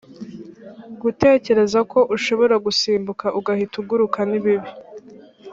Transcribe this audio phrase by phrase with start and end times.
[1.01, 4.71] gutekereza ko ushobora gusimbuka ugahita uguruka nibibi